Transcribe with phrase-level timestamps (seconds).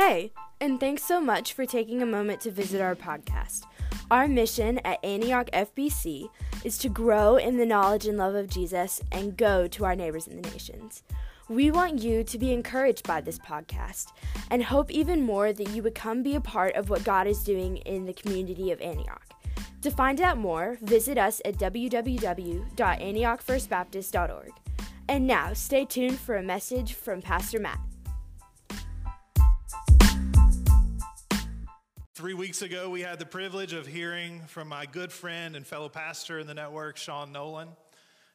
[0.00, 3.66] Hey, and thanks so much for taking a moment to visit our podcast.
[4.10, 6.30] Our mission at Antioch FBC
[6.64, 10.26] is to grow in the knowledge and love of Jesus and go to our neighbors
[10.26, 11.02] in the nations.
[11.50, 14.06] We want you to be encouraged by this podcast
[14.50, 17.44] and hope even more that you would come be a part of what God is
[17.44, 19.34] doing in the community of Antioch.
[19.82, 24.52] To find out more, visit us at www.antiochfirstbaptist.org.
[25.10, 27.80] And now, stay tuned for a message from Pastor Matt.
[32.14, 35.88] Three weeks ago, we had the privilege of hearing from my good friend and fellow
[35.88, 37.68] pastor in the network, Sean Nolan.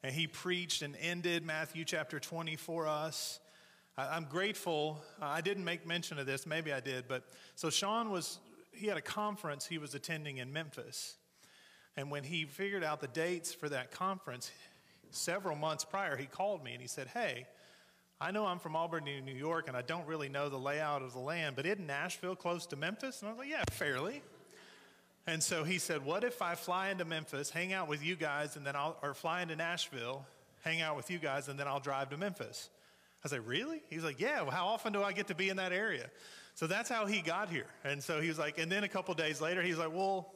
[0.01, 3.41] And he preached and ended Matthew chapter 20 for us.
[3.97, 5.03] I'm grateful.
[5.21, 7.25] I didn't make mention of this, maybe I did, but
[7.55, 8.39] so Sean was,
[8.71, 11.15] he had a conference he was attending in Memphis.
[11.97, 14.51] And when he figured out the dates for that conference,
[15.11, 17.45] several months prior, he called me and he said, Hey,
[18.19, 21.11] I know I'm from Auburn, New York, and I don't really know the layout of
[21.11, 23.21] the land, but isn't Nashville close to Memphis?
[23.21, 24.21] And I was like, Yeah, fairly.
[25.27, 28.55] And so he said, What if I fly into Memphis, hang out with you guys,
[28.55, 30.25] and then I'll, or fly into Nashville,
[30.63, 32.69] hang out with you guys, and then I'll drive to Memphis?
[33.25, 33.81] I said, Really?
[33.89, 36.09] He's like, Yeah, well, how often do I get to be in that area?
[36.53, 37.67] So that's how he got here.
[37.83, 40.31] And so he was like, and then a couple days later, he's like, Well,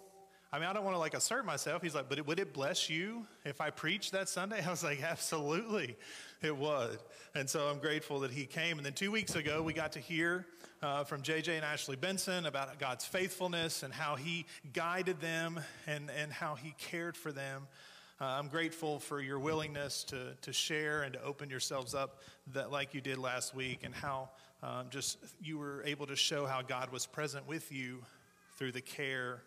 [0.52, 1.84] I mean, I don't want to like assert myself.
[1.84, 4.64] He's like, but would it bless you if I preached that Sunday?
[4.66, 5.96] I was like, absolutely,
[6.42, 6.98] it would.
[7.36, 8.78] And so I'm grateful that he came.
[8.78, 10.48] And then two weeks ago, we got to hear
[10.82, 16.10] uh, from JJ and Ashley Benson about God's faithfulness and how he guided them and,
[16.18, 17.68] and how he cared for them.
[18.20, 22.22] Uh, I'm grateful for your willingness to, to share and to open yourselves up
[22.54, 24.30] that like you did last week and how
[24.64, 28.00] um, just you were able to show how God was present with you
[28.58, 29.44] through the care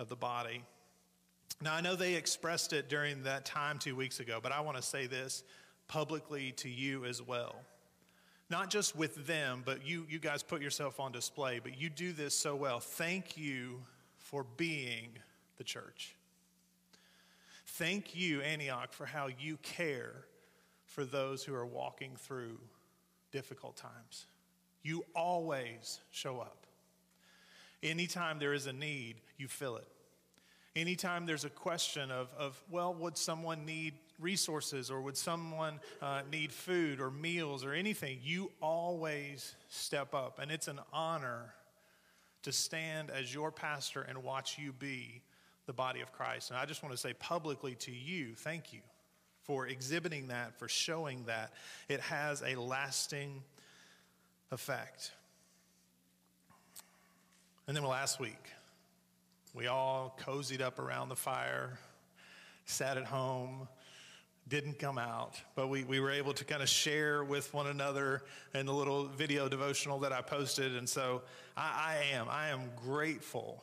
[0.00, 0.62] of the body.
[1.62, 4.78] Now, I know they expressed it during that time two weeks ago, but I want
[4.78, 5.44] to say this
[5.88, 7.56] publicly to you as well.
[8.48, 12.12] Not just with them, but you, you guys put yourself on display, but you do
[12.12, 12.80] this so well.
[12.80, 13.82] Thank you
[14.16, 15.10] for being
[15.58, 16.16] the church.
[17.66, 20.24] Thank you, Antioch, for how you care
[20.86, 22.58] for those who are walking through
[23.32, 24.26] difficult times.
[24.82, 26.66] You always show up.
[27.82, 29.86] Anytime there is a need, you fill it.
[30.80, 36.22] Anytime there's a question of, of well, would someone need resources or would someone uh,
[36.32, 40.38] need food or meals or anything, you always step up.
[40.40, 41.54] And it's an honor
[42.44, 45.20] to stand as your pastor and watch you be
[45.66, 46.50] the body of Christ.
[46.50, 48.80] And I just want to say publicly to you, thank you
[49.42, 51.52] for exhibiting that, for showing that.
[51.90, 53.42] It has a lasting
[54.50, 55.12] effect.
[57.66, 58.50] And then last week,
[59.54, 61.78] we all cozied up around the fire,
[62.66, 63.68] sat at home,
[64.48, 68.22] didn't come out, but we, we were able to kind of share with one another
[68.54, 70.76] in the little video devotional that I posted.
[70.76, 71.22] And so
[71.56, 73.62] I, I am, I am grateful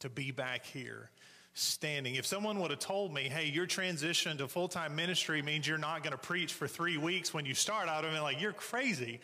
[0.00, 1.10] to be back here
[1.54, 2.14] standing.
[2.14, 5.78] If someone would have told me, hey, your transition to full time ministry means you're
[5.78, 8.40] not going to preach for three weeks when you start, I would have been like,
[8.40, 9.20] you're crazy.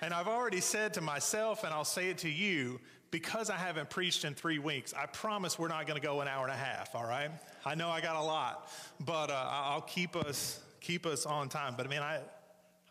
[0.00, 3.90] And I've already said to myself, and I'll say it to you, because I haven't
[3.90, 6.56] preached in three weeks, I promise we're not going to go an hour and a
[6.56, 7.30] half, all right?
[7.64, 8.70] I know I got a lot,
[9.00, 11.74] but uh, I'll keep us, keep us on time.
[11.76, 12.20] But I mean, I,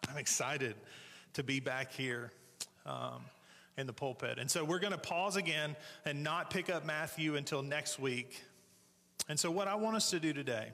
[0.09, 0.75] I'm excited
[1.33, 2.31] to be back here
[2.85, 3.21] um,
[3.77, 4.39] in the pulpit.
[4.39, 8.41] And so we're going to pause again and not pick up Matthew until next week.
[9.29, 10.69] And so, what I want us to do today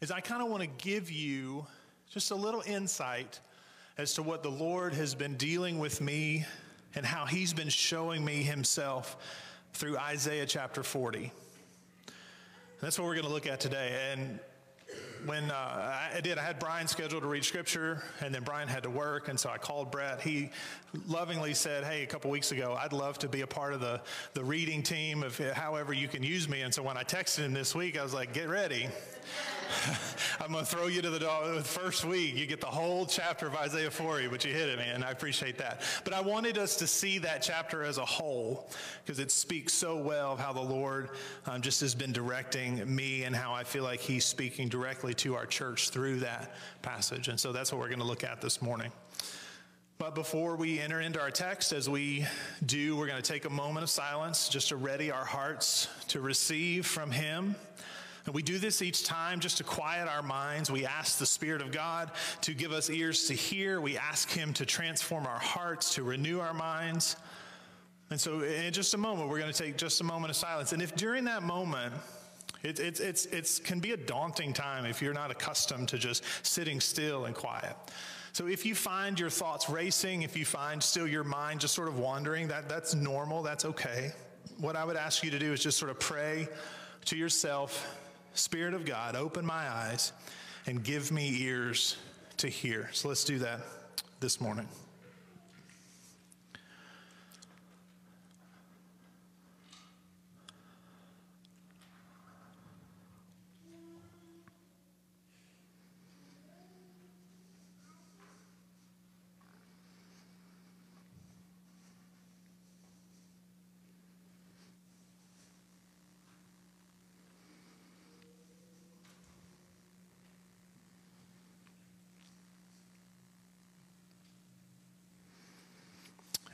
[0.00, 1.66] is I kind of want to give you
[2.10, 3.40] just a little insight
[3.98, 6.46] as to what the Lord has been dealing with me
[6.94, 9.16] and how he's been showing me himself
[9.72, 11.32] through Isaiah chapter 40.
[12.80, 14.10] That's what we're going to look at today.
[14.12, 14.40] And
[15.26, 18.84] when uh, I did, I had Brian scheduled to read scripture, and then Brian had
[18.84, 20.20] to work, and so I called Brett.
[20.20, 20.50] He
[21.06, 24.00] lovingly said, "Hey, a couple weeks ago, I'd love to be a part of the
[24.32, 27.52] the reading team, if however you can use me." And so when I texted him
[27.52, 28.88] this week, I was like, "Get ready."
[30.40, 31.62] I'm going to throw you to the dog.
[31.64, 35.02] First week, you get the whole chapter of Isaiah 40, but you hit it, man.
[35.02, 35.82] I appreciate that.
[36.04, 38.70] But I wanted us to see that chapter as a whole
[39.04, 41.10] because it speaks so well of how the Lord
[41.46, 45.36] um, just has been directing me and how I feel like He's speaking directly to
[45.36, 47.28] our church through that passage.
[47.28, 48.92] And so that's what we're going to look at this morning.
[49.98, 52.24] But before we enter into our text, as we
[52.64, 56.22] do, we're going to take a moment of silence just to ready our hearts to
[56.22, 57.54] receive from Him.
[58.26, 60.70] And we do this each time just to quiet our minds.
[60.70, 62.10] We ask the Spirit of God
[62.42, 63.80] to give us ears to hear.
[63.80, 67.16] We ask Him to transform our hearts, to renew our minds.
[68.10, 70.72] And so, in just a moment, we're going to take just a moment of silence.
[70.72, 71.94] And if during that moment,
[72.62, 76.24] it, it, it's, it's, can be a daunting time if you're not accustomed to just
[76.42, 77.76] sitting still and quiet.
[78.32, 81.88] So if you find your thoughts racing, if you find still your mind just sort
[81.88, 84.12] of wandering, that, that's normal, that's okay.
[84.58, 86.48] What I would ask you to do is just sort of pray
[87.06, 87.98] to yourself,
[88.34, 90.12] Spirit of God, open my eyes
[90.66, 91.96] and give me ears
[92.38, 92.88] to hear.
[92.92, 93.60] So let's do that
[94.20, 94.68] this morning.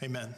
[0.06, 0.32] Amen.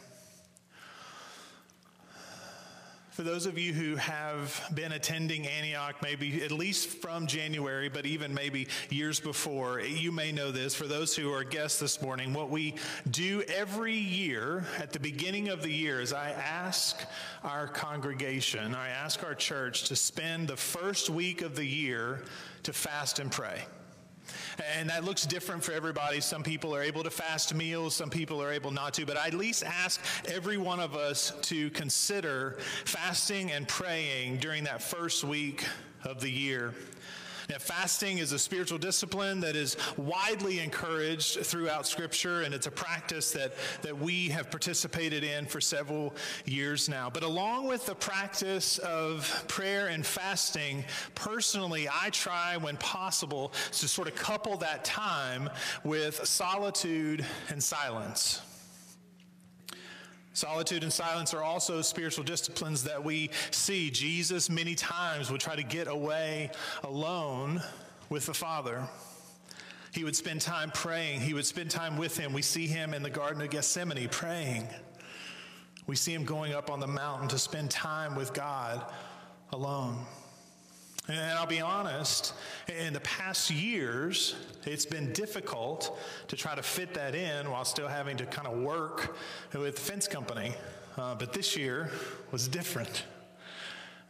[3.11, 8.07] For those of you who have been attending Antioch, maybe at least from January, but
[8.07, 10.73] even maybe years before, you may know this.
[10.73, 12.73] For those who are guests this morning, what we
[13.11, 17.05] do every year at the beginning of the year is I ask
[17.43, 22.23] our congregation, I ask our church to spend the first week of the year
[22.63, 23.65] to fast and pray.
[24.77, 26.19] And that looks different for everybody.
[26.19, 29.05] Some people are able to fast meals, some people are able not to.
[29.05, 34.63] But I at least ask every one of us to consider fasting and praying during
[34.65, 35.65] that first week
[36.03, 36.73] of the year.
[37.49, 42.71] Now, fasting is a spiritual discipline that is widely encouraged throughout Scripture, and it's a
[42.71, 46.15] practice that, that we have participated in for several
[46.45, 47.09] years now.
[47.09, 50.83] But along with the practice of prayer and fasting,
[51.15, 55.49] personally, I try when possible to sort of couple that time
[55.83, 58.41] with solitude and silence.
[60.39, 63.91] Solitude and silence are also spiritual disciplines that we see.
[63.91, 66.49] Jesus, many times, would try to get away
[66.85, 67.61] alone
[68.07, 68.87] with the Father.
[69.91, 72.31] He would spend time praying, he would spend time with him.
[72.31, 74.65] We see him in the Garden of Gethsemane praying.
[75.87, 78.81] We see him going up on the mountain to spend time with God
[79.51, 80.05] alone.
[81.09, 82.33] And I'll be honest,
[82.67, 84.35] in the past years,
[84.65, 85.97] it's been difficult
[86.27, 89.17] to try to fit that in while still having to kind of work
[89.51, 90.53] with the fence company.
[90.97, 91.89] Uh, but this year
[92.31, 93.05] was different.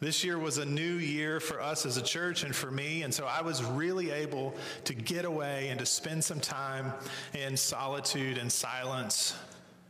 [0.01, 3.13] This year was a new year for us as a church and for me, and
[3.13, 6.94] so I was really able to get away and to spend some time
[7.34, 9.36] in solitude and silence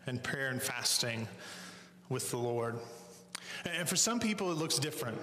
[0.06, 1.28] and prayer and fasting
[2.08, 2.76] with the Lord.
[3.66, 5.18] And for some people, it looks different.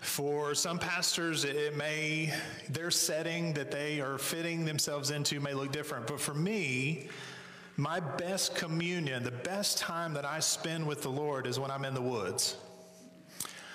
[0.00, 2.32] For some pastors, it may,
[2.70, 6.06] their setting that they are fitting themselves into may look different.
[6.06, 7.08] But for me,
[7.76, 11.84] my best communion, the best time that I spend with the Lord is when I'm
[11.84, 12.56] in the woods.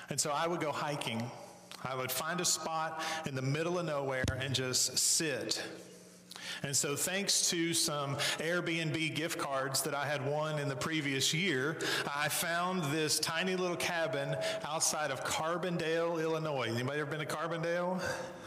[0.10, 1.24] And so I would go hiking.
[1.84, 5.64] I would find a spot in the middle of nowhere and just sit
[6.64, 11.34] and so, thanks to some Airbnb gift cards that I had won in the previous
[11.34, 11.80] year,
[12.16, 16.70] I found this tiny little cabin outside of Carbondale, Illinois.
[16.70, 18.00] Anybody ever been to Carbondale?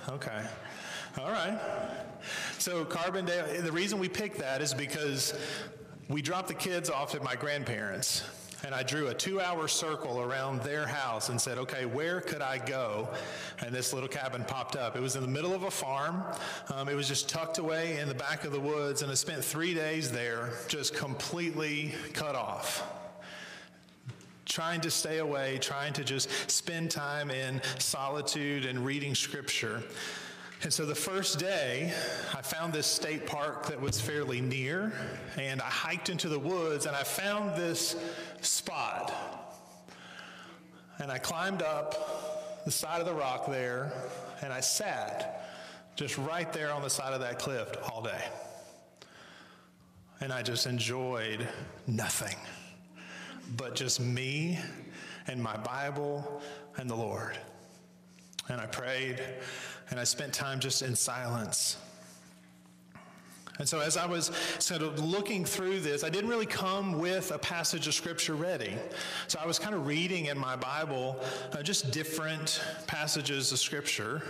[0.09, 0.45] Okay.
[1.19, 1.59] All right.
[2.59, 5.35] So, Carbondale, the reason we picked that is because
[6.09, 8.23] we dropped the kids off at my grandparents
[8.65, 12.43] and I drew a two hour circle around their house and said, okay, where could
[12.43, 13.09] I go?
[13.61, 14.97] And this little cabin popped up.
[14.97, 16.23] It was in the middle of a farm.
[16.73, 19.45] Um, it was just tucked away in the back of the woods, and I spent
[19.45, 22.83] three days there just completely cut off
[24.47, 29.83] trying to stay away, trying to just spend time in solitude and reading scripture.
[30.63, 31.93] And so the first day,
[32.35, 34.93] I found this state park that was fairly near,
[35.37, 37.97] and I hiked into the woods and I found this
[38.45, 39.13] spot.
[40.99, 43.93] And I climbed up the side of the rock there,
[44.43, 45.51] and I sat
[45.97, 48.25] just right there on the side of that cliff all day.
[50.21, 51.47] And I just enjoyed
[51.87, 52.37] nothing
[53.57, 54.59] but just me
[55.27, 56.43] and my Bible
[56.77, 57.37] and the Lord.
[58.49, 59.21] And I prayed
[59.91, 61.77] and I spent time just in silence.
[63.59, 67.31] And so, as I was sort of looking through this, I didn't really come with
[67.31, 68.75] a passage of scripture ready.
[69.29, 71.21] So, I was kind of reading in my Bible
[71.53, 74.23] uh, just different passages of scripture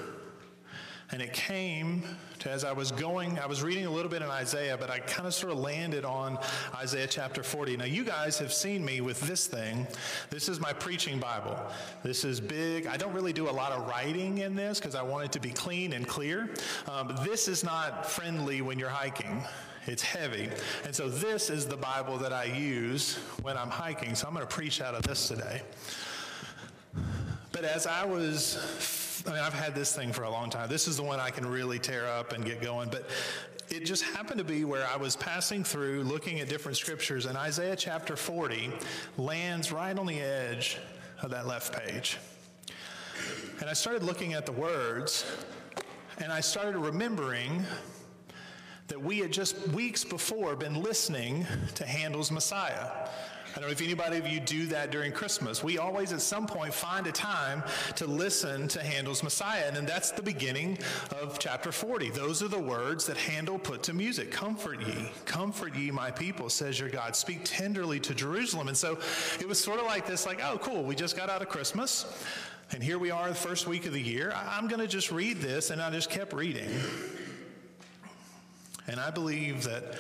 [1.15, 2.03] and it came
[2.41, 4.99] to, as I was going, I was reading a little bit in Isaiah, but I
[4.99, 6.37] kind of sort of landed on
[6.75, 7.77] Isaiah chapter 40.
[7.77, 9.87] Now, you guys have seen me with this thing.
[10.31, 11.57] This is my preaching Bible.
[12.03, 12.89] This is big.
[12.89, 15.41] I don't really do a lot of writing in this because I want it to
[15.41, 16.51] be clean and clear.
[16.89, 19.41] Um, but this is not friendly when you're hiking.
[19.87, 20.49] It's heavy.
[20.85, 24.17] And so, this is the Bible that I use when I'm hiking.
[24.17, 25.63] So, I'm going to preach out of this today.
[27.53, 30.69] But as I was I mean, I've had this thing for a long time.
[30.69, 32.89] This is the one I can really tear up and get going.
[32.89, 33.09] But
[33.71, 37.37] it just happened to be where I was passing through looking at different scriptures, and
[37.37, 38.71] Isaiah chapter 40
[39.17, 40.79] lands right on the edge
[41.23, 42.19] of that left page.
[43.61, 45.25] And I started looking at the words,
[46.19, 47.65] and I started remembering
[48.89, 52.91] that we had just weeks before been listening to Handel's Messiah.
[53.55, 55.63] I don't know if anybody of you do that during Christmas.
[55.63, 57.63] We always, at some point, find a time
[57.95, 59.63] to listen to Handel's Messiah.
[59.69, 60.77] And then that's the beginning
[61.23, 62.11] of chapter 40.
[62.11, 66.51] Those are the words that Handel put to music Comfort ye, comfort ye, my people,
[66.51, 67.15] says your God.
[67.15, 68.67] Speak tenderly to Jerusalem.
[68.67, 68.99] And so
[69.39, 72.07] it was sort of like this like, oh, cool, we just got out of Christmas.
[72.73, 74.33] And here we are, the first week of the year.
[74.35, 75.71] I'm going to just read this.
[75.71, 76.69] And I just kept reading.
[78.89, 79.95] And I believe that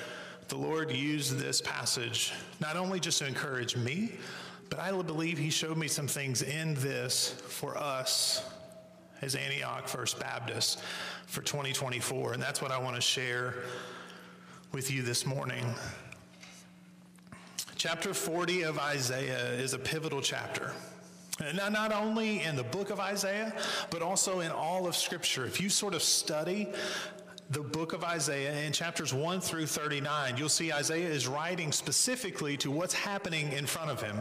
[0.49, 4.13] the Lord used this passage not only just to encourage me,
[4.71, 8.45] but I believe He showed me some things in this for us
[9.23, 10.81] as Antioch First Baptist
[11.27, 12.35] for 2024.
[12.35, 13.55] And that's what I want to share
[14.73, 15.65] with you this morning.
[17.77, 20.73] Chapter 40 of Isaiah is a pivotal chapter.
[21.55, 23.53] Now, not only in the book of Isaiah,
[23.91, 25.45] but also in all of Scripture.
[25.45, 26.69] If you sort of study
[27.51, 32.57] the book of Isaiah in chapters 1 through 39, you'll see Isaiah is writing specifically
[32.59, 34.17] to what's happening in front of him.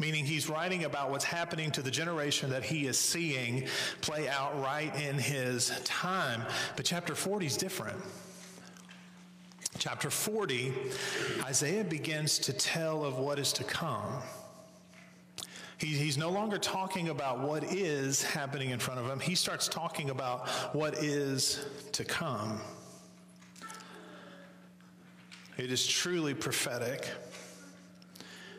[0.00, 3.66] Meaning, he's writing about what's happening to the generation that he is seeing
[4.00, 6.42] play out right in his time.
[6.76, 7.98] But chapter 40 is different.
[9.78, 10.72] Chapter 40,
[11.44, 14.22] Isaiah begins to tell of what is to come.
[15.78, 19.20] He, he's no longer talking about what is happening in front of him.
[19.20, 22.60] He starts talking about what is to come.
[25.56, 27.08] It is truly prophetic.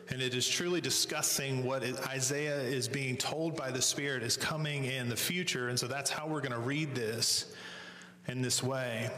[0.08, 4.86] And it is truly discussing what Isaiah is being told by the Spirit is coming
[4.86, 5.68] in the future.
[5.68, 7.54] And so that's how we're going to read this
[8.26, 9.10] in this way.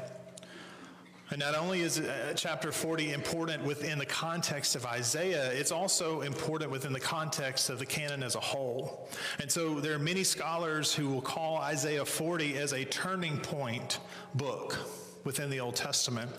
[1.32, 6.20] And not only is uh, chapter 40 important within the context of Isaiah, it's also
[6.20, 9.08] important within the context of the canon as a whole.
[9.40, 14.00] And so there are many scholars who will call Isaiah 40 as a turning point
[14.34, 14.76] book
[15.24, 16.30] within the Old Testament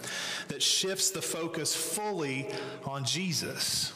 [0.49, 2.47] that shifts the focus fully
[2.85, 3.93] on Jesus.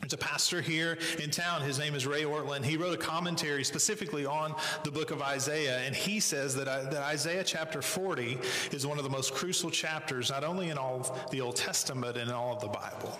[0.00, 1.62] There's a pastor here in town.
[1.62, 2.64] His name is Ray Ortlund.
[2.64, 6.84] He wrote a commentary specifically on the book of Isaiah, and he says that, uh,
[6.90, 8.38] that Isaiah chapter 40
[8.70, 12.14] is one of the most crucial chapters, not only in all of the Old Testament,
[12.14, 13.18] but in all of the Bible.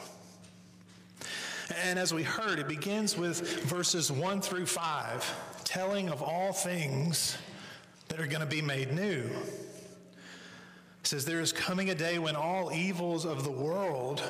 [1.85, 7.37] And as we heard, it begins with verses 1 through 5, telling of all things
[8.09, 9.29] that are going to be made new.
[11.01, 14.23] It says, There is coming a day when all evils of the world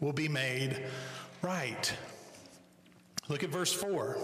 [0.00, 0.82] will be made
[1.42, 1.92] right.
[3.28, 4.16] Look at verse 4.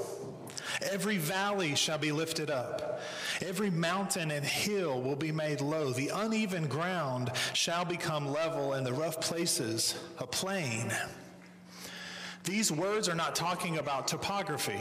[0.82, 3.00] Every valley shall be lifted up,
[3.40, 5.92] every mountain and hill will be made low.
[5.92, 10.92] The uneven ground shall become level, and the rough places a plain.
[12.44, 14.80] These words are not talking about topography.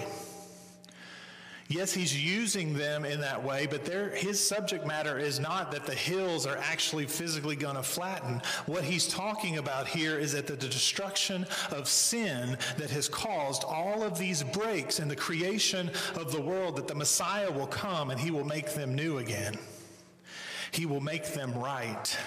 [1.70, 5.94] Yes, he's using them in that way, but his subject matter is not that the
[5.94, 8.42] hills are actually physically going to flatten.
[8.68, 14.02] What he's talking about here is that the destruction of sin that has caused all
[14.04, 18.20] of these breaks in the creation of the world, that the Messiah will come and
[18.20, 19.58] he will make them new again.
[20.72, 22.18] He will make them right.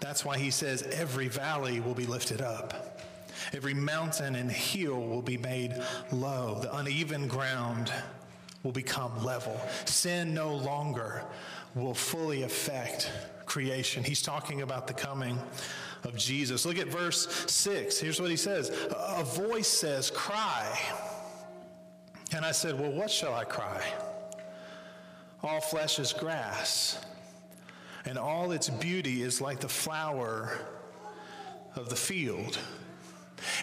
[0.00, 2.95] That's why he says every valley will be lifted up.
[3.52, 5.74] Every mountain and hill will be made
[6.12, 6.58] low.
[6.60, 7.92] The uneven ground
[8.62, 9.58] will become level.
[9.84, 11.24] Sin no longer
[11.74, 13.10] will fully affect
[13.44, 14.02] creation.
[14.02, 15.38] He's talking about the coming
[16.04, 16.64] of Jesus.
[16.66, 17.98] Look at verse 6.
[17.98, 20.78] Here's what he says A voice says, Cry.
[22.34, 23.82] And I said, Well, what shall I cry?
[25.42, 26.98] All flesh is grass,
[28.04, 30.58] and all its beauty is like the flower
[31.76, 32.58] of the field.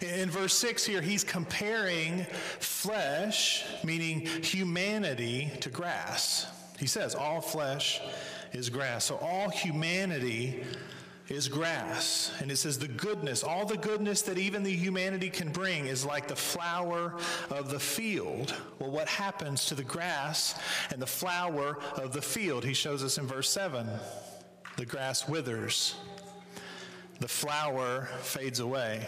[0.02, 2.26] In verse 6 here, he's comparing
[2.60, 6.48] flesh, meaning humanity, to grass.
[6.78, 8.02] He says, All flesh
[8.52, 9.06] is grass.
[9.06, 10.64] So all humanity
[11.30, 12.32] is grass.
[12.40, 16.06] And it says, The goodness, all the goodness that even the humanity can bring is
[16.06, 17.16] like the flower
[17.50, 18.54] of the field.
[18.80, 20.56] Well, what happens to the grass
[20.92, 22.64] and the flower of the field?
[22.66, 23.88] He shows us in verse 7
[24.76, 25.96] the grass withers,
[27.20, 29.08] the flower fades away.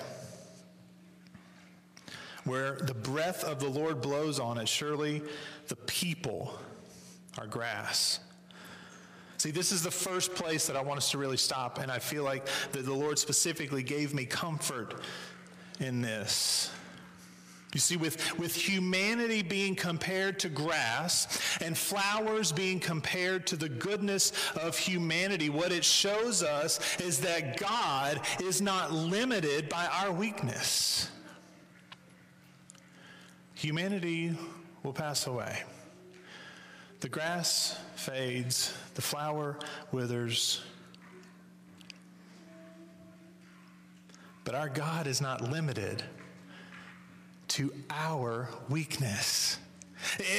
[2.45, 5.21] Where the breath of the Lord blows on it, surely
[5.67, 6.57] the people
[7.37, 8.19] are grass.
[9.37, 11.99] See, this is the first place that I want us to really stop, and I
[11.99, 15.01] feel like that the Lord specifically gave me comfort
[15.79, 16.71] in this.
[17.73, 23.67] You see, with, with humanity being compared to grass and flowers being compared to the
[23.67, 30.11] goodness of humanity, what it shows us is that God is not limited by our
[30.13, 31.09] weakness.
[33.55, 34.35] Humanity
[34.83, 35.63] will pass away.
[36.99, 39.57] The grass fades, the flower
[39.91, 40.61] withers.
[44.43, 46.03] But our God is not limited
[47.49, 49.57] to our weakness.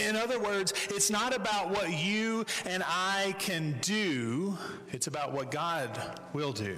[0.07, 4.57] In other words, it's not about what you and I can do,
[4.93, 6.77] it's about what God will do.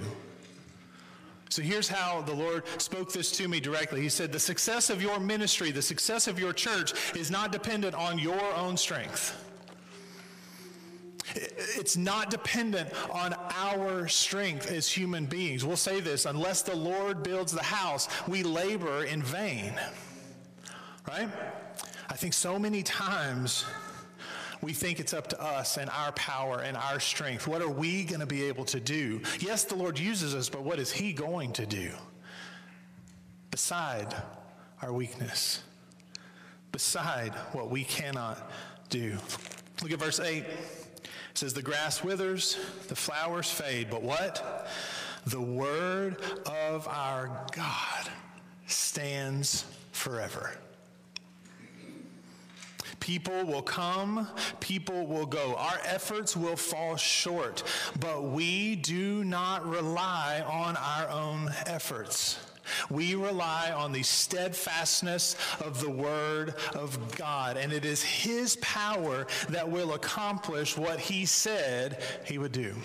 [1.49, 4.01] So here's how the Lord spoke this to me directly.
[4.01, 7.95] He said, The success of your ministry, the success of your church is not dependent
[7.95, 9.45] on your own strength.
[11.35, 15.63] It's not dependent on our strength as human beings.
[15.63, 19.73] We'll say this unless the Lord builds the house, we labor in vain
[21.09, 21.29] right?
[22.09, 23.65] I think so many times
[24.61, 27.47] we think it's up to us and our power and our strength.
[27.47, 29.21] What are we going to be able to do?
[29.39, 31.91] Yes, the Lord uses us, but what is He going to do
[33.51, 34.13] beside
[34.81, 35.63] our weakness?
[36.71, 38.51] Beside what we cannot
[38.89, 39.17] do.
[39.81, 40.43] Look at verse 8.
[40.43, 44.67] It says, The grass withers, the flowers fade, but what?
[45.25, 48.09] The word of our God
[48.67, 50.57] stands forever.
[53.09, 54.27] People will come,
[54.59, 55.55] people will go.
[55.55, 57.63] Our efforts will fall short,
[57.99, 62.37] but we do not rely on our own efforts.
[62.91, 69.25] We rely on the steadfastness of the Word of God, and it is His power
[69.49, 72.75] that will accomplish what He said He would do.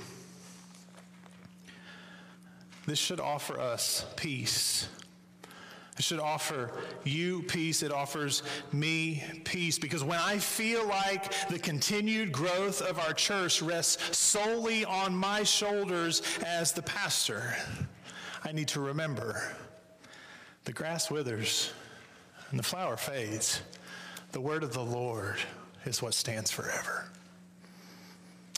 [2.86, 4.88] This should offer us peace
[5.96, 6.72] it should offer
[7.04, 7.82] you peace.
[7.82, 9.78] It offers me peace.
[9.78, 15.44] Because when I feel like the continued growth of our church rests solely on my
[15.44, 17.54] shoulders as the pastor,
[18.44, 19.40] I need to remember
[20.64, 21.70] the grass withers
[22.50, 23.60] and the flower fades.
[24.32, 25.36] The word of the Lord
[25.84, 27.08] is what stands forever.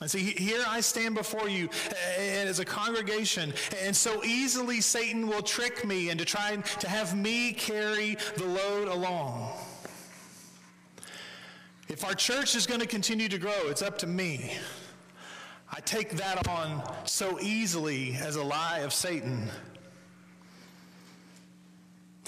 [0.03, 1.71] And see, here I stand before you
[2.19, 7.53] as a congregation, and so easily Satan will trick me into trying to have me
[7.53, 9.53] carry the load along.
[11.89, 14.53] If our church is going to continue to grow, it's up to me.
[15.73, 19.49] I take that on so easily as a lie of Satan.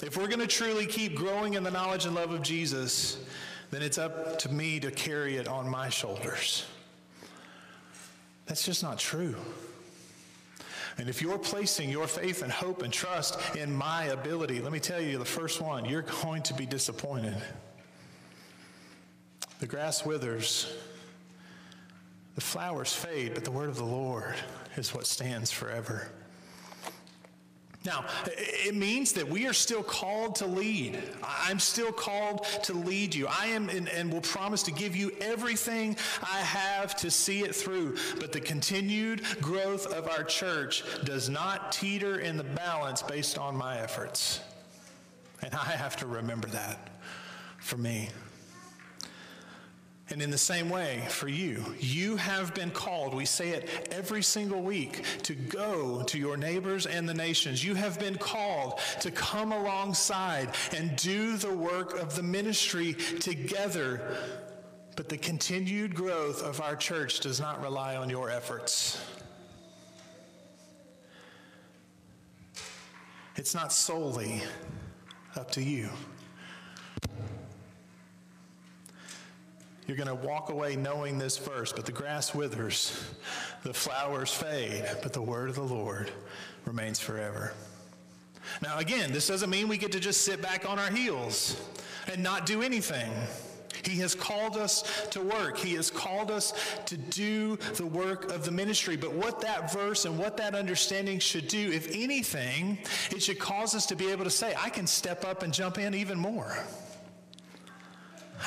[0.01, 3.19] If we're going to truly keep growing in the knowledge and love of Jesus,
[3.69, 6.65] then it's up to me to carry it on my shoulders.
[8.49, 9.35] That's just not true.
[10.97, 14.79] And if you're placing your faith and hope and trust in my ability, let me
[14.79, 17.37] tell you the first one, you're going to be disappointed.
[19.59, 20.73] The grass withers,
[22.33, 24.33] the flowers fade, but the word of the Lord
[24.77, 26.09] is what stands forever.
[27.85, 31.01] Now, it means that we are still called to lead.
[31.23, 33.27] I'm still called to lead you.
[33.27, 37.55] I am and, and, will promise to give you everything I have to see it
[37.55, 37.95] through.
[38.19, 43.55] But the continued growth of our church does not teeter in the balance based on
[43.55, 44.41] my efforts.
[45.41, 46.89] And I have to remember that
[47.59, 48.09] for me.
[50.11, 54.23] And in the same way, for you, you have been called, we say it every
[54.23, 57.63] single week, to go to your neighbors and the nations.
[57.63, 64.17] You have been called to come alongside and do the work of the ministry together.
[64.95, 68.99] But the continued growth of our church does not rely on your efforts.
[73.35, 74.41] It's not solely
[75.37, 75.89] up to you.
[79.89, 82.95] You're going to walk away knowing this verse, but the grass withers,
[83.63, 86.11] the flowers fade, but the word of the Lord
[86.65, 87.53] remains forever.
[88.61, 91.59] Now, again, this doesn't mean we get to just sit back on our heels
[92.05, 93.11] and not do anything.
[93.83, 95.57] He has called us to work.
[95.57, 96.53] He has called us
[96.85, 98.95] to do the work of the ministry.
[98.95, 102.77] But what that verse and what that understanding should do, if anything,
[103.09, 105.79] it should cause us to be able to say, I can step up and jump
[105.79, 106.59] in even more.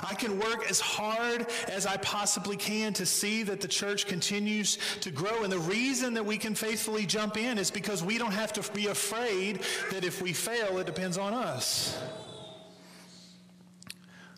[0.02, 4.78] I can work as hard as I possibly can to see that the church continues
[5.00, 5.42] to grow.
[5.42, 8.72] And the reason that we can faithfully jump in is because we don't have to
[8.72, 11.98] be afraid that if we fail, it depends on us.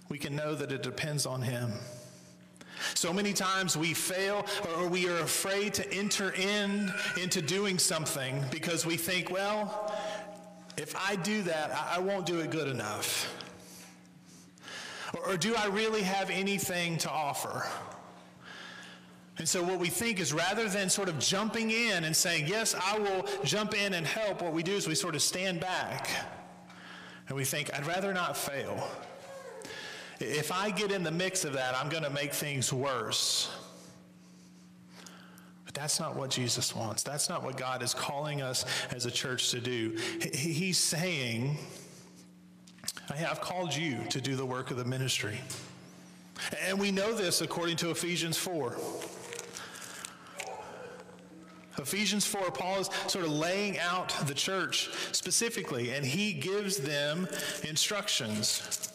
[0.09, 1.73] We can know that it depends on Him.
[2.95, 4.45] So many times we fail
[4.77, 9.95] or we are afraid to enter in into doing something because we think, well,
[10.77, 13.33] if I do that, I won't do it good enough.
[15.27, 17.67] Or, do I really have anything to offer?
[19.39, 22.75] And so, what we think is rather than sort of jumping in and saying, Yes,
[22.75, 26.09] I will jump in and help, what we do is we sort of stand back
[27.29, 28.87] and we think, I'd rather not fail.
[30.21, 33.51] If I get in the mix of that, I'm going to make things worse.
[35.65, 37.03] But that's not what Jesus wants.
[37.03, 39.97] That's not what God is calling us as a church to do.
[40.33, 41.59] He's saying,
[43.11, 45.39] I have called you to do the work of the ministry.
[46.63, 48.77] And we know this according to Ephesians 4.
[51.79, 57.29] Ephesians 4, Paul is sort of laying out the church specifically, and he gives them
[57.69, 58.91] instructions.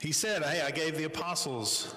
[0.00, 1.94] He said, Hey, I gave the apostles,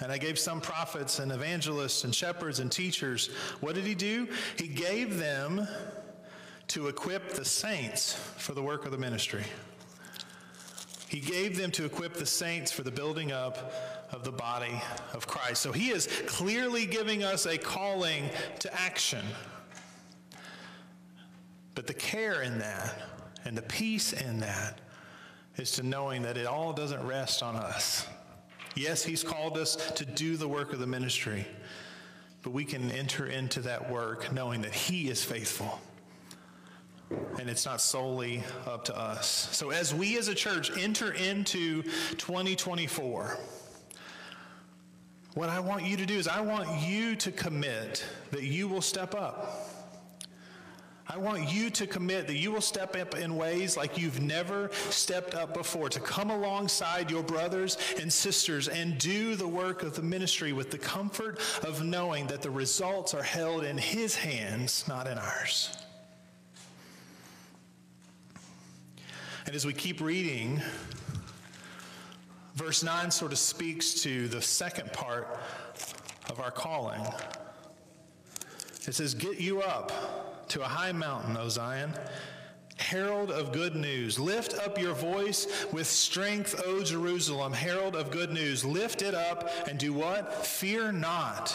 [0.00, 3.28] and I gave some prophets and evangelists and shepherds and teachers.
[3.60, 4.28] What did he do?
[4.58, 5.66] He gave them
[6.68, 9.44] to equip the saints for the work of the ministry.
[11.16, 13.72] He gave them to equip the saints for the building up
[14.12, 14.82] of the body
[15.14, 15.62] of Christ.
[15.62, 19.24] So he is clearly giving us a calling to action.
[21.74, 22.98] But the care in that
[23.46, 24.78] and the peace in that
[25.56, 28.06] is to knowing that it all doesn't rest on us.
[28.74, 31.46] Yes, he's called us to do the work of the ministry,
[32.42, 35.80] but we can enter into that work knowing that he is faithful
[37.38, 39.48] and it's not solely up to us.
[39.52, 41.82] So, as we as a church enter into
[42.16, 43.38] 2024,
[45.34, 48.82] what I want you to do is, I want you to commit that you will
[48.82, 49.70] step up.
[51.08, 54.70] I want you to commit that you will step up in ways like you've never
[54.90, 59.94] stepped up before, to come alongside your brothers and sisters and do the work of
[59.94, 64.84] the ministry with the comfort of knowing that the results are held in His hands,
[64.88, 65.85] not in ours.
[69.46, 70.60] And as we keep reading,
[72.56, 75.38] verse 9 sort of speaks to the second part
[76.28, 77.00] of our calling.
[78.88, 81.92] It says, Get you up to a high mountain, O Zion,
[82.76, 84.18] herald of good news.
[84.18, 88.64] Lift up your voice with strength, O Jerusalem, herald of good news.
[88.64, 90.44] Lift it up and do what?
[90.44, 91.54] Fear not.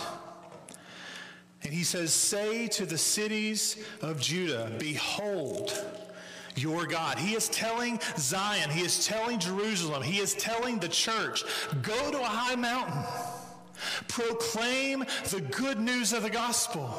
[1.64, 5.74] And he says, Say to the cities of Judah, Behold,
[6.56, 7.18] your God.
[7.18, 11.44] He is telling Zion, he is telling Jerusalem, he is telling the church
[11.82, 13.04] go to a high mountain,
[14.08, 16.94] proclaim the good news of the gospel.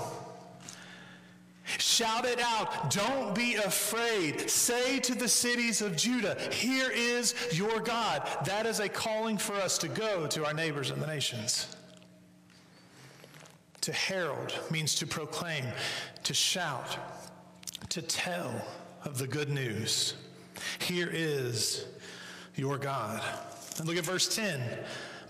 [1.79, 2.91] Shout it out.
[2.91, 4.51] Don't be afraid.
[4.51, 8.29] Say to the cities of Judah, Here is your God.
[8.45, 11.75] That is a calling for us to go to our neighbors and the nations.
[13.83, 15.65] To herald means to proclaim,
[16.25, 16.99] to shout,
[17.88, 18.53] to tell
[19.05, 20.15] of the good news.
[20.79, 21.87] Here is
[22.57, 23.23] your God.
[23.79, 24.61] And look at verse 10.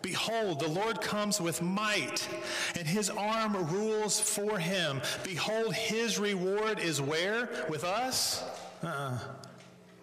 [0.02, 2.28] Behold, the Lord comes with might,
[2.76, 5.00] and his arm rules for him.
[5.22, 7.48] Behold, his reward is where?
[7.68, 8.42] With us?
[8.82, 9.18] Uh-uh.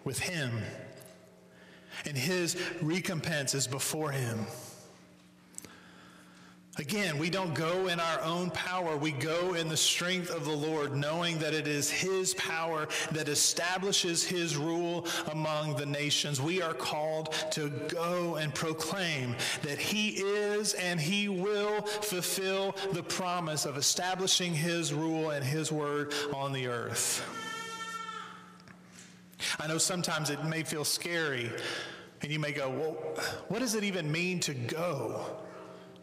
[0.04, 0.50] With him.
[2.06, 4.46] And his recompense is before him.
[6.78, 8.96] Again, we don't go in our own power.
[8.96, 13.28] We go in the strength of the Lord, knowing that it is His power that
[13.28, 16.40] establishes His rule among the nations.
[16.40, 23.02] We are called to go and proclaim that He is and He will fulfill the
[23.02, 27.28] promise of establishing His rule and His word on the earth.
[29.58, 31.50] I know sometimes it may feel scary,
[32.22, 35.36] and you may go, well, what does it even mean to go?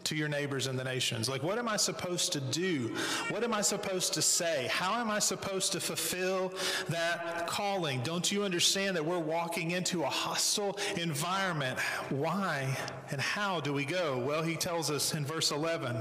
[0.08, 1.28] To your neighbors in the nations?
[1.28, 2.94] Like, what am I supposed to do?
[3.28, 4.66] What am I supposed to say?
[4.70, 6.52] How am I supposed to fulfill
[6.88, 8.00] that calling?
[8.02, 11.78] Don't you understand that we're walking into a hostile environment?
[12.08, 12.74] Why
[13.10, 14.18] and how do we go?
[14.18, 15.96] Well, he tells us in verse 11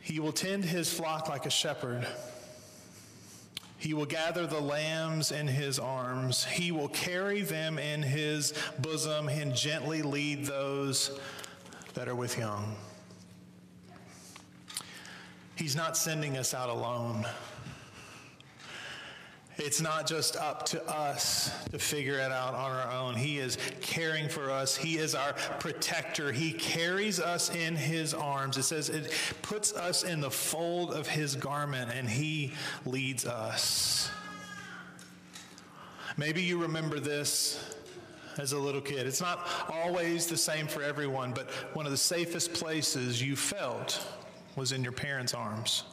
[0.00, 2.06] He will tend his flock like a shepherd.
[3.76, 6.44] He will gather the lambs in his arms.
[6.44, 11.20] He will carry them in his bosom and gently lead those
[11.94, 12.74] that are with young.
[15.56, 17.24] He's not sending us out alone.
[19.56, 23.14] It's not just up to us to figure it out on our own.
[23.14, 24.76] He is caring for us.
[24.76, 26.32] He is our protector.
[26.32, 28.56] He carries us in his arms.
[28.56, 32.52] It says it puts us in the fold of his garment and he
[32.84, 34.10] leads us.
[36.16, 37.73] Maybe you remember this
[38.38, 39.06] as a little kid.
[39.06, 44.06] It's not always the same for everyone, but one of the safest places you felt
[44.56, 45.84] was in your parents' arms.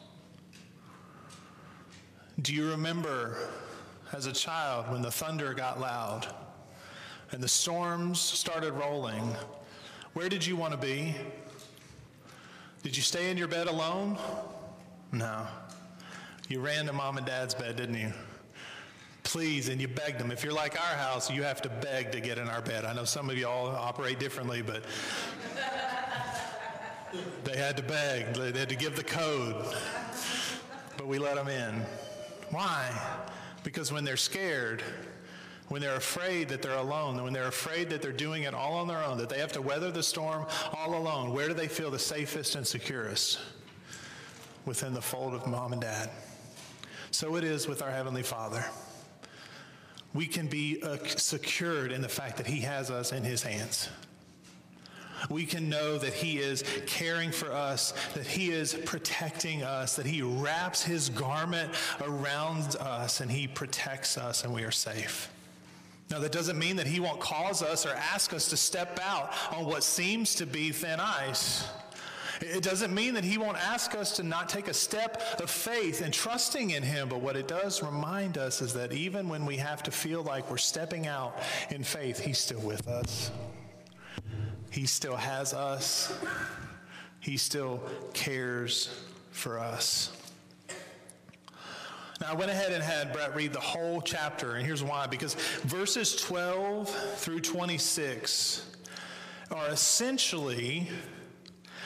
[2.42, 3.38] Do you remember
[4.14, 6.28] as a child when the thunder got loud
[7.32, 9.36] and the storms started rolling,
[10.14, 11.16] where did you want to be?
[12.84, 14.18] Did you stay in your bed alone?
[15.12, 15.46] No.
[16.50, 18.12] You ran to mom and dad's bed, didn't you?
[19.32, 20.30] Please, and you begged them.
[20.30, 22.84] If you're like our house, you have to beg to get in our bed.
[22.84, 24.84] I know some of you all operate differently, but
[27.46, 28.34] they had to beg.
[28.34, 29.74] They had to give the code.
[30.98, 31.82] But we let them in.
[32.50, 32.92] Why?
[33.64, 34.84] Because when they're scared,
[35.70, 38.90] when they're afraid that they're alone, when they're afraid that they're doing it all on
[38.90, 41.90] their own, that they have to weather the storm all alone, where do they feel
[41.90, 43.40] the safest and securest?
[44.66, 46.10] Within the fold of mom and dad.
[47.12, 48.66] So it is with our Heavenly Father.
[50.14, 53.90] We can be uh, secured in the fact that He has us in His hands.
[55.30, 60.06] We can know that He is caring for us, that He is protecting us, that
[60.06, 65.30] He wraps His garment around us and He protects us and we are safe.
[66.10, 69.34] Now, that doesn't mean that He won't cause us or ask us to step out
[69.54, 71.64] on what seems to be thin ice.
[72.42, 76.02] It doesn't mean that He won't ask us to not take a step of faith
[76.02, 79.58] and trusting in Him, but what it does remind us is that even when we
[79.58, 81.38] have to feel like we're stepping out
[81.70, 83.32] in faith, He's still with us.
[84.72, 86.14] He still has us.
[87.20, 88.90] He still cares
[89.32, 90.12] for us.
[92.20, 95.36] Now, I went ahead and had Brett read the whole chapter, and here's why because
[95.64, 98.66] verses 12 through 26
[99.52, 100.88] are essentially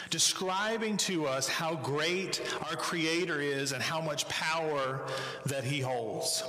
[0.10, 5.02] describing to us how great our Creator is and how much power
[5.46, 6.44] that He holds.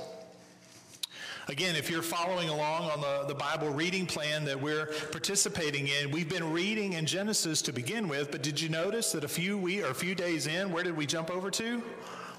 [1.49, 6.11] Again, if you're following along on the, the Bible reading plan that we're participating in,
[6.11, 9.57] we've been reading in Genesis to begin with, but did you notice that a few
[9.57, 11.81] we or a few days in, where did we jump over to?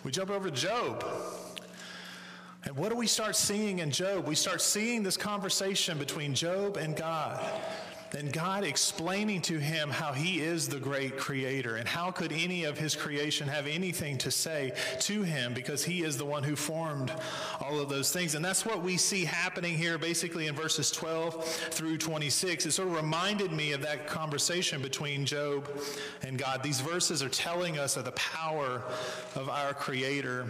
[0.05, 1.07] We jump over to Job.
[2.65, 4.27] And what do we start seeing in Job?
[4.27, 7.43] We start seeing this conversation between Job and God
[8.17, 12.65] and God explaining to him how he is the great creator and how could any
[12.65, 16.57] of his creation have anything to say to him because he is the one who
[16.57, 17.13] formed
[17.61, 18.35] all of those things.
[18.35, 22.67] And that's what we see happening here basically in verses 12 through 26.
[22.67, 25.69] It sort of reminded me of that conversation between Job
[26.23, 26.63] and God.
[26.63, 28.83] These verses are telling us of the power
[29.35, 30.47] of our creator.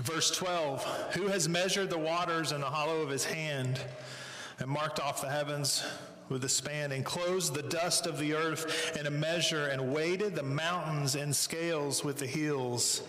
[0.00, 3.80] Verse 12 Who has measured the waters in the hollow of his hand
[4.58, 5.84] and marked off the heavens?
[6.28, 10.42] With a span, enclosed the dust of the earth in a measure, and weighted the
[10.42, 13.02] mountains in scales with the hills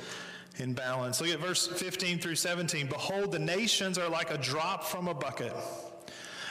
[0.58, 1.21] in balance.
[1.21, 2.88] Look at verse 15 through 17.
[2.88, 5.53] Behold, the nations are like a drop from a bucket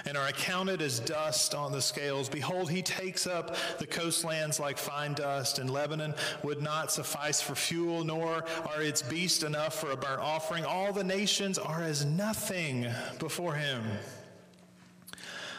[0.06, 2.28] and are accounted as dust on the scales.
[2.28, 7.56] Behold, he takes up the coastlands like fine dust, and Lebanon would not suffice for
[7.56, 10.64] fuel, nor are its beasts enough for a burnt offering.
[10.64, 12.86] All the nations are as nothing
[13.18, 13.82] before him.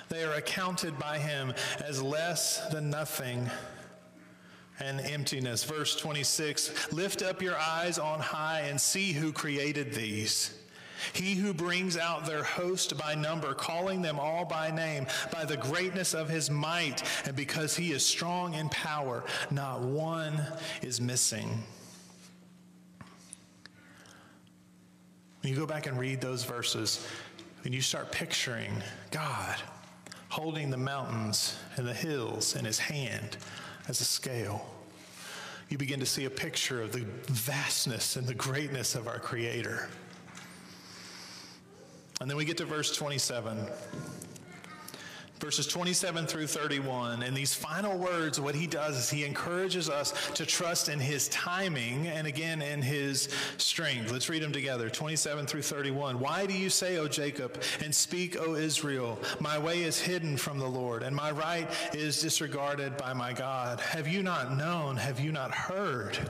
[0.09, 3.49] They are accounted by him as less than nothing
[4.79, 5.63] and emptiness.
[5.63, 10.53] Verse 26 Lift up your eyes on high and see who created these.
[11.13, 15.57] He who brings out their host by number, calling them all by name, by the
[15.57, 20.41] greatness of his might, and because he is strong in power, not one
[20.81, 21.63] is missing.
[25.41, 27.07] When you go back and read those verses,
[27.63, 28.71] and you start picturing
[29.11, 29.55] God
[30.29, 33.37] holding the mountains and the hills in his hand
[33.87, 34.65] as a scale.
[35.69, 39.89] You begin to see a picture of the vastness and the greatness of our Creator.
[42.19, 43.67] And then we get to verse 27
[45.47, 47.23] verses 27 through 31.
[47.23, 51.29] And these final words, what he does is he encourages us to trust in his
[51.29, 54.11] timing and again in his strength.
[54.11, 56.19] Let's read them together 27 through 31.
[56.19, 60.59] Why do you say, O Jacob, and speak, O Israel, my way is hidden from
[60.59, 63.79] the Lord, and my right is disregarded by my God?
[63.79, 64.97] Have you not known?
[64.97, 66.29] Have you not heard?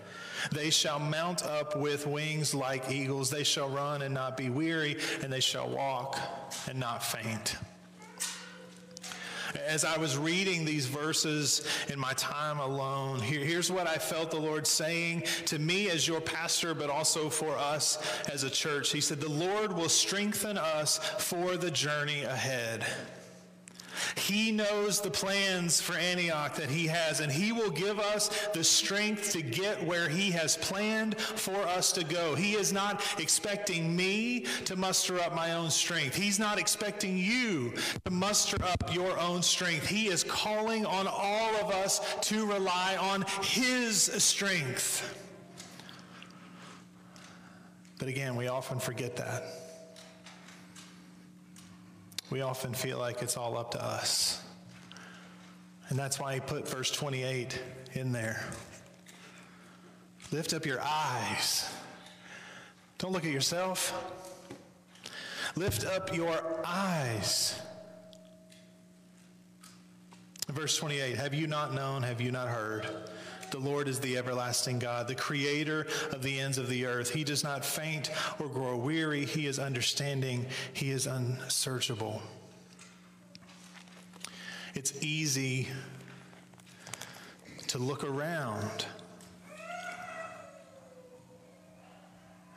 [0.51, 3.29] They shall mount up with wings like eagles.
[3.29, 6.17] They shall run and not be weary, and they shall walk
[6.67, 7.57] and not faint.
[9.67, 14.31] As I was reading these verses in my time alone, here, here's what I felt
[14.31, 17.97] the Lord saying to me as your pastor, but also for us
[18.31, 18.91] as a church.
[18.91, 22.85] He said, The Lord will strengthen us for the journey ahead.
[24.15, 28.63] He knows the plans for Antioch that He has, and He will give us the
[28.63, 32.35] strength to get where He has planned for us to go.
[32.35, 36.15] He is not expecting me to muster up my own strength.
[36.15, 37.73] He's not expecting you
[38.05, 39.87] to muster up your own strength.
[39.87, 45.17] He is calling on all of us to rely on His strength.
[47.99, 49.60] But again, we often forget that.
[52.31, 54.41] We often feel like it's all up to us.
[55.89, 58.41] And that's why he put verse 28 in there.
[60.31, 61.69] Lift up your eyes.
[62.99, 63.93] Don't look at yourself.
[65.57, 67.59] Lift up your eyes.
[70.47, 72.01] Verse 28 Have you not known?
[72.03, 72.87] Have you not heard?
[73.51, 77.11] The Lord is the everlasting God, the creator of the ends of the earth.
[77.11, 78.09] He does not faint
[78.39, 79.25] or grow weary.
[79.25, 82.21] He is understanding, He is unsearchable.
[84.73, 85.67] It's easy
[87.67, 88.85] to look around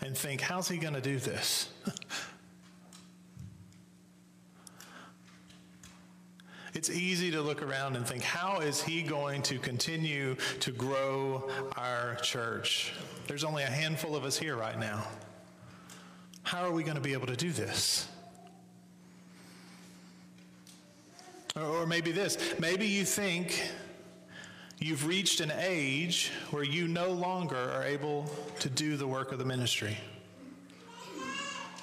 [0.00, 1.70] and think, how's he going to do this?
[6.74, 11.48] It's easy to look around and think, how is he going to continue to grow
[11.76, 12.92] our church?
[13.28, 15.06] There's only a handful of us here right now.
[16.42, 18.08] How are we going to be able to do this?
[21.56, 23.62] Or maybe this maybe you think
[24.80, 29.38] you've reached an age where you no longer are able to do the work of
[29.38, 29.96] the ministry.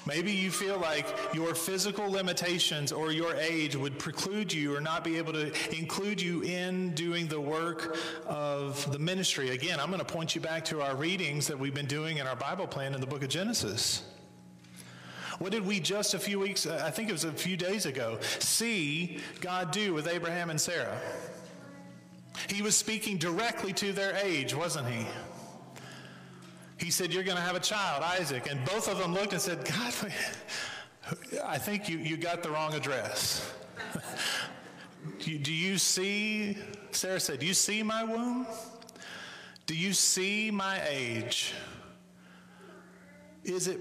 [0.04, 5.04] Maybe you feel like your physical limitations or your age would preclude you or not
[5.04, 9.50] be able to include you in doing the work of the ministry.
[9.50, 12.26] Again, I'm going to point you back to our readings that we've been doing in
[12.26, 14.02] our Bible plan in the book of Genesis.
[15.38, 18.18] What did we just a few weeks, I think it was a few days ago,
[18.38, 20.98] see God do with Abraham and Sarah?
[22.48, 25.06] He was speaking directly to their age, wasn't he?
[26.78, 28.48] He said, You're going to have a child, Isaac.
[28.50, 29.94] And both of them looked and said, God,
[31.44, 33.52] I think you, you got the wrong address.
[35.18, 36.56] do, do you see,
[36.90, 38.46] Sarah said, Do you see my womb?
[39.66, 41.54] Do you see my age?
[43.44, 43.80] Is it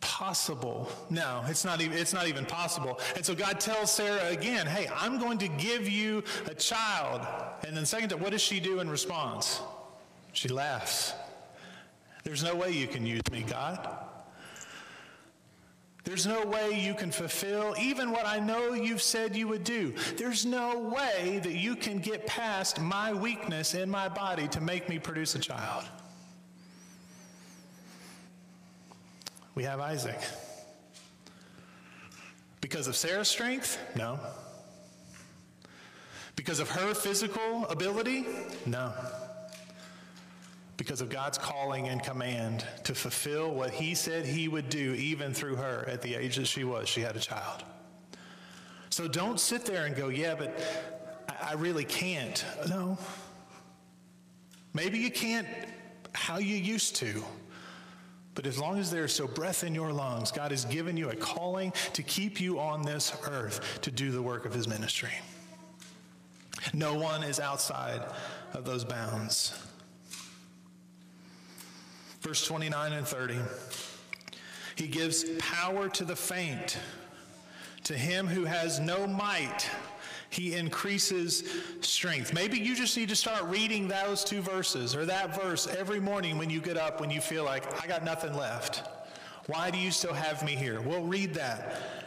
[0.00, 0.90] possible?
[1.10, 3.00] No, it's not even it's not even possible.
[3.16, 7.26] And so God tells Sarah again, "Hey, I'm going to give you a child."
[7.66, 9.60] And then second, what does she do in response?
[10.32, 11.12] She laughs.
[12.26, 13.88] There's no way you can use me, God.
[16.02, 19.94] There's no way you can fulfill even what I know you've said you would do.
[20.16, 24.88] There's no way that you can get past my weakness in my body to make
[24.88, 25.84] me produce a child.
[29.54, 30.18] We have Isaac.
[32.60, 33.78] Because of Sarah's strength?
[33.94, 34.18] No.
[36.34, 38.26] Because of her physical ability?
[38.66, 38.92] No
[40.76, 45.32] because of God's calling and command to fulfill what He said He would do, even
[45.32, 46.88] through her at the age that she was.
[46.88, 47.64] She had a child.
[48.90, 50.58] So don't sit there and go, yeah, but
[51.42, 52.44] I really can't.
[52.68, 52.98] No.
[54.74, 55.46] Maybe you can't
[56.12, 57.22] how you used to.
[58.34, 61.16] But as long as there's so breath in your lungs, God has given you a
[61.16, 65.12] calling to keep you on this earth to do the work of His ministry.
[66.74, 68.02] No one is outside
[68.52, 69.54] of those bounds.
[72.26, 73.36] Verse 29 and 30.
[74.74, 76.76] He gives power to the faint.
[77.84, 79.70] To him who has no might,
[80.28, 81.44] he increases
[81.82, 82.34] strength.
[82.34, 86.36] Maybe you just need to start reading those two verses or that verse every morning
[86.36, 88.82] when you get up when you feel like, I got nothing left.
[89.46, 90.80] Why do you still have me here?
[90.80, 92.05] We'll read that.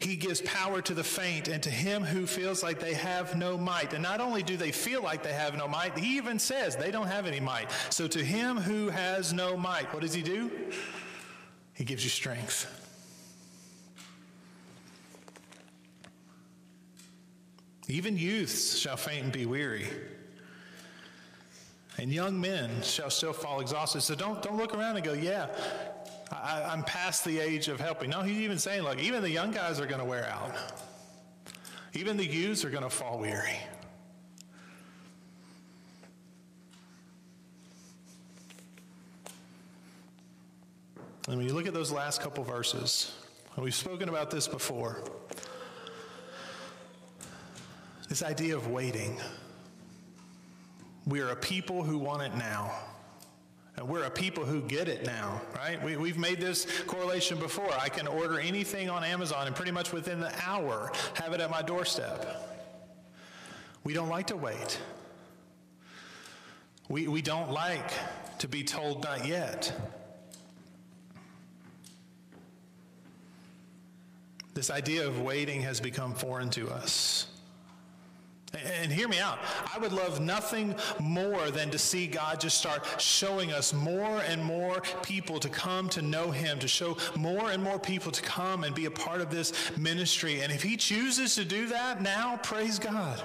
[0.00, 3.58] He gives power to the faint and to him who feels like they have no
[3.58, 3.92] might.
[3.92, 6.90] And not only do they feel like they have no might, he even says they
[6.90, 7.70] don't have any might.
[7.90, 10.50] So to him who has no might, what does he do?
[11.74, 12.66] He gives you strength.
[17.88, 19.86] Even youths shall faint and be weary.
[21.98, 24.00] And young men shall still fall exhausted.
[24.00, 25.48] So don't, don't look around and go, yeah,
[26.30, 28.10] I, am past the age of helping.
[28.10, 30.54] No, he's even saying, look, even the young guys are going to wear out.
[31.94, 33.58] Even the youths are going to fall weary.
[41.28, 43.12] And when you look at those last couple verses,
[43.54, 45.02] and we've spoken about this before,
[48.10, 49.20] this idea of waiting.
[51.06, 52.72] We are a people who want it now.
[53.82, 55.82] We're a people who get it now, right?
[55.82, 57.70] We, we've made this correlation before.
[57.80, 61.50] I can order anything on Amazon and pretty much within the hour have it at
[61.50, 62.46] my doorstep.
[63.82, 64.78] We don't like to wait.
[66.88, 67.90] We, we don't like
[68.40, 69.72] to be told not yet.
[74.52, 77.29] This idea of waiting has become foreign to us.
[78.52, 79.38] And hear me out.
[79.72, 84.44] I would love nothing more than to see God just start showing us more and
[84.44, 88.64] more people to come to know Him, to show more and more people to come
[88.64, 90.40] and be a part of this ministry.
[90.40, 93.22] And if He chooses to do that now, praise God.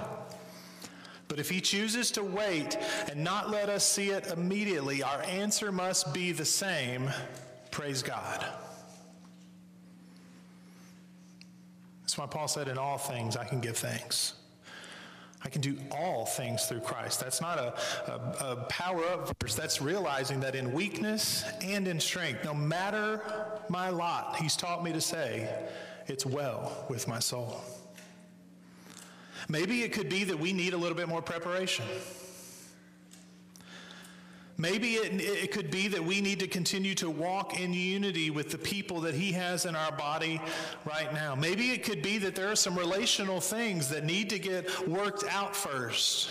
[1.26, 2.78] But if He chooses to wait
[3.10, 7.10] and not let us see it immediately, our answer must be the same
[7.72, 8.46] praise God.
[12.02, 14.35] That's why Paul said, In all things I can give thanks.
[15.44, 17.20] I can do all things through Christ.
[17.20, 17.74] That's not a,
[18.10, 19.54] a, a, power up verse.
[19.54, 23.20] That's realizing that in weakness and in strength, no matter
[23.68, 25.48] my lot, he's taught me to say,
[26.06, 27.60] it's well with my soul.
[29.48, 31.84] Maybe it could be that we need a little bit more preparation.
[34.58, 38.50] Maybe it, it could be that we need to continue to walk in unity with
[38.50, 40.40] the people that He has in our body
[40.86, 41.34] right now.
[41.34, 45.24] Maybe it could be that there are some relational things that need to get worked
[45.30, 46.30] out first.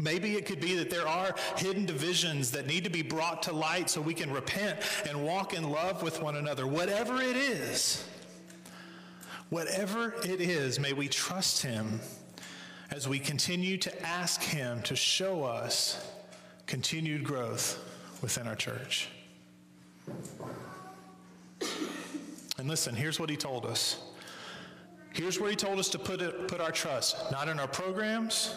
[0.00, 3.52] Maybe it could be that there are hidden divisions that need to be brought to
[3.52, 6.66] light so we can repent and walk in love with one another.
[6.66, 8.08] Whatever it is,
[9.50, 12.00] whatever it is, may we trust Him
[12.90, 16.13] as we continue to ask Him to show us
[16.66, 17.78] continued growth
[18.22, 19.08] within our church.
[22.58, 24.00] And listen, here's what he told us.
[25.12, 28.54] Here's where he told us to put, it, put our trust not in our programs,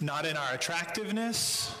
[0.00, 1.74] not in our attractiveness,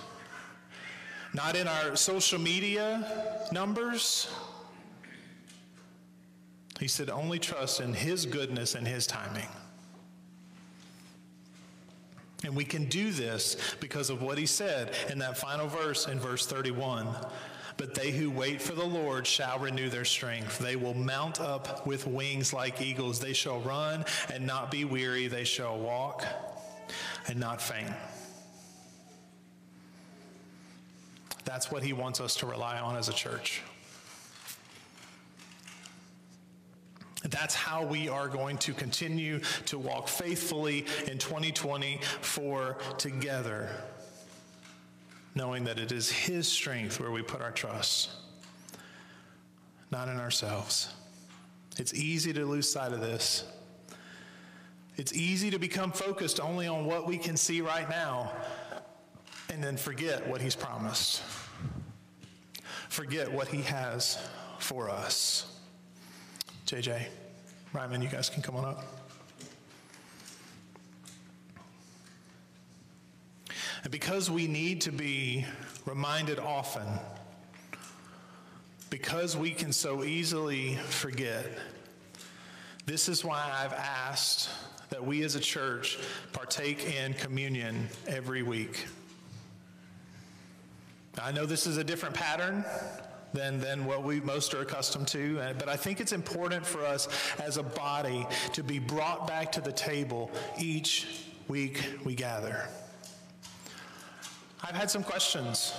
[1.34, 4.28] not in our social media numbers.
[6.78, 9.48] He said, only trust in his goodness and his timing.
[12.44, 16.18] And we can do this because of what he said in that final verse in
[16.18, 17.08] verse 31.
[17.76, 20.58] But they who wait for the Lord shall renew their strength.
[20.58, 23.18] They will mount up with wings like eagles.
[23.18, 25.26] They shall run and not be weary.
[25.26, 26.24] They shall walk
[27.28, 27.92] and not faint.
[31.44, 33.62] That's what he wants us to rely on as a church.
[37.30, 43.68] That's how we are going to continue to walk faithfully in 2024 together,
[45.34, 48.10] knowing that it is His strength where we put our trust,
[49.90, 50.92] not in ourselves.
[51.78, 53.44] It's easy to lose sight of this.
[54.96, 58.32] It's easy to become focused only on what we can see right now
[59.48, 61.22] and then forget what He's promised,
[62.88, 64.18] forget what He has
[64.58, 65.60] for us.
[66.66, 67.02] JJ,
[67.72, 68.84] Ryman, you guys can come on up.
[73.82, 75.44] And because we need to be
[75.86, 76.86] reminded often,
[78.90, 81.46] because we can so easily forget,
[82.86, 84.48] this is why I've asked
[84.90, 85.98] that we as a church
[86.32, 88.86] partake in communion every week.
[91.20, 92.64] I know this is a different pattern
[93.32, 95.40] than, than what we most are accustomed to.
[95.40, 97.08] Uh, but I think it's important for us
[97.42, 102.66] as a body to be brought back to the table each week we gather.
[104.62, 105.74] I've had some questions.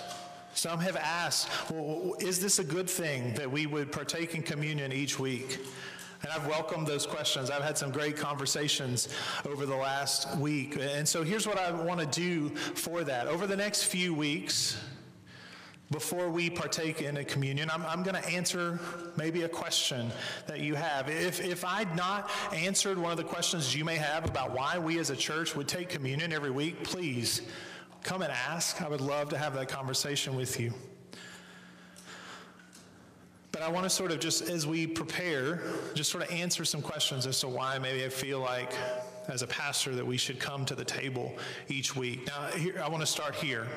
[0.56, 4.92] Some have asked, well, is this a good thing that we would partake in communion
[4.92, 5.60] each week?
[6.22, 7.50] And I've welcomed those questions.
[7.50, 9.10] I've had some great conversations
[9.46, 10.78] over the last week.
[10.80, 13.28] And so here's what I want to do for that.
[13.28, 14.78] Over the next few weeks,
[15.94, 18.80] before we partake in a communion, I'm, I'm going to answer
[19.16, 20.12] maybe a question
[20.48, 21.08] that you have.
[21.08, 24.98] If, if I'd not answered one of the questions you may have about why we
[24.98, 27.44] as a church would take communion every week, please
[28.02, 28.82] come and ask.
[28.82, 30.74] I would love to have that conversation with you.
[33.52, 35.62] But I want to sort of just, as we prepare,
[35.94, 38.74] just sort of answer some questions as to why maybe I feel like,
[39.28, 41.36] as a pastor, that we should come to the table
[41.68, 42.26] each week.
[42.26, 43.68] Now, here, I want to start here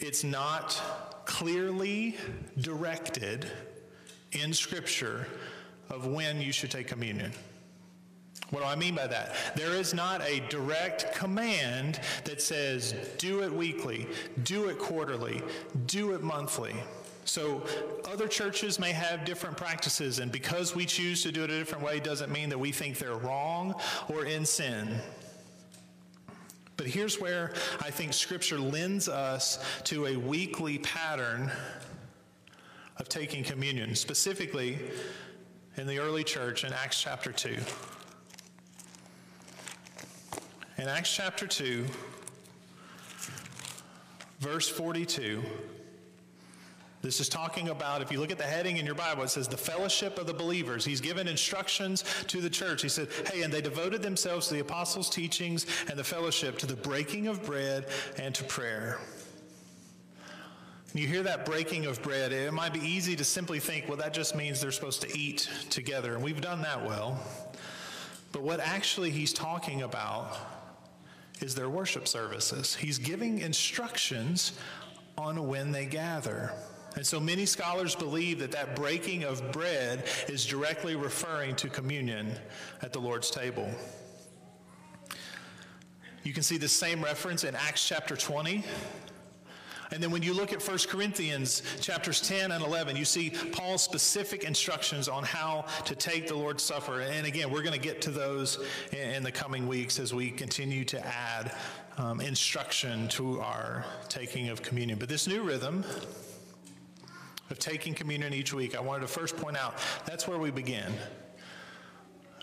[0.00, 2.16] it's not clearly
[2.58, 3.46] directed
[4.32, 5.26] in Scripture
[5.88, 7.32] of when you should take communion.
[8.50, 9.34] What do I mean by that?
[9.54, 14.08] There is not a direct command that says, do it weekly,
[14.42, 15.40] do it quarterly,
[15.86, 16.74] do it monthly.
[17.24, 17.64] So
[18.10, 21.84] other churches may have different practices, and because we choose to do it a different
[21.84, 23.74] way doesn't mean that we think they're wrong
[24.08, 24.98] or in sin.
[26.80, 27.52] But here's where
[27.82, 31.50] I think Scripture lends us to a weekly pattern
[32.96, 34.78] of taking communion, specifically
[35.76, 37.54] in the early church in Acts chapter 2.
[40.78, 41.84] In Acts chapter 2,
[44.38, 45.42] verse 42,
[47.02, 49.48] this is talking about, if you look at the heading in your Bible, it says
[49.48, 50.84] the fellowship of the believers.
[50.84, 52.82] He's given instructions to the church.
[52.82, 56.66] He said, Hey, and they devoted themselves to the apostles' teachings and the fellowship, to
[56.66, 57.86] the breaking of bread
[58.18, 58.98] and to prayer.
[60.92, 64.12] You hear that breaking of bread, it might be easy to simply think, well, that
[64.12, 67.20] just means they're supposed to eat together, and we've done that well.
[68.32, 70.36] But what actually he's talking about
[71.40, 72.74] is their worship services.
[72.74, 74.58] He's giving instructions
[75.16, 76.52] on when they gather.
[76.96, 82.32] And so many scholars believe that that breaking of bread is directly referring to communion
[82.82, 83.70] at the Lord's table.
[86.22, 88.64] You can see the same reference in Acts chapter 20.
[89.92, 93.82] And then when you look at 1 Corinthians chapters 10 and 11, you see Paul's
[93.82, 97.00] specific instructions on how to take the Lord's Supper.
[97.00, 100.84] And again, we're going to get to those in, the coming weeks as we continue
[100.84, 101.54] to add
[101.98, 104.98] um, instruction to our taking of communion.
[104.98, 105.84] But this new rhythm,
[107.50, 109.74] of taking communion each week, I wanted to first point out
[110.06, 110.92] that's where we begin.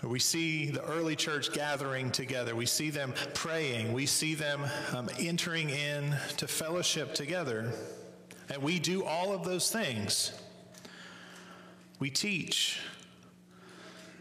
[0.04, 2.54] We see the early church gathering together.
[2.54, 3.92] We see them praying.
[3.92, 7.72] We see them um, entering in to fellowship together.
[8.48, 10.32] And we do all of those things.
[11.98, 12.78] We teach.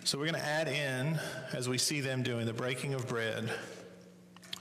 [0.04, 1.20] So we're going to add in,
[1.54, 3.52] as we see them doing, the breaking of bread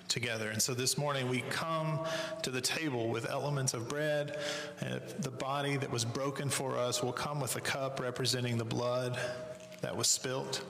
[0.09, 0.51] together.
[0.51, 2.01] And so this morning we come
[2.43, 4.39] to the table with elements of bread.
[4.81, 8.65] And the body that was broken for us will come with a cup representing the
[8.65, 9.19] blood
[9.81, 10.63] that was spilt.